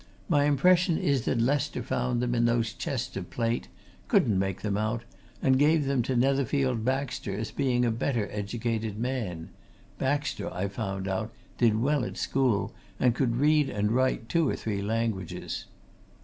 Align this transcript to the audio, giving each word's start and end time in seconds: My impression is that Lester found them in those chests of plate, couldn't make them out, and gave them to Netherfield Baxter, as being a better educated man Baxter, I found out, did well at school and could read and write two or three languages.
My 0.27 0.45
impression 0.45 0.97
is 0.97 1.25
that 1.25 1.39
Lester 1.41 1.83
found 1.83 2.23
them 2.23 2.33
in 2.33 2.45
those 2.45 2.73
chests 2.73 3.15
of 3.15 3.29
plate, 3.29 3.67
couldn't 4.07 4.39
make 4.39 4.61
them 4.63 4.75
out, 4.75 5.03
and 5.43 5.59
gave 5.59 5.85
them 5.85 6.01
to 6.01 6.15
Netherfield 6.15 6.83
Baxter, 6.83 7.35
as 7.37 7.51
being 7.51 7.85
a 7.85 7.91
better 7.91 8.27
educated 8.31 8.97
man 8.97 9.49
Baxter, 9.99 10.51
I 10.51 10.69
found 10.69 11.07
out, 11.07 11.31
did 11.59 11.75
well 11.79 12.03
at 12.03 12.17
school 12.17 12.73
and 12.99 13.13
could 13.13 13.35
read 13.37 13.69
and 13.69 13.91
write 13.91 14.27
two 14.27 14.49
or 14.49 14.55
three 14.55 14.81
languages. 14.81 15.65